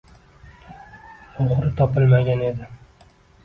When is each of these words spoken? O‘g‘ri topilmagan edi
O‘g‘ri 1.47 1.71
topilmagan 1.85 2.45
edi 2.51 2.75